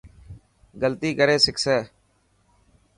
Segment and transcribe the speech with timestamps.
[0.81, 1.77] غلطي ڪري سکسي.